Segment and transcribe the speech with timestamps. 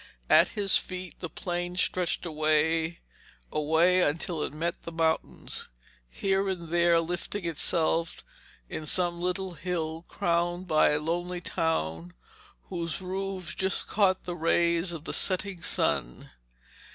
[0.31, 3.01] At his feet the plain stretched away,
[3.51, 5.69] away until it met the mountains,
[6.09, 8.23] here and there lifting itself
[8.67, 12.15] in some little hill crowned by a lonely town
[12.69, 16.31] whose roofs just caught the rays of the setting sun.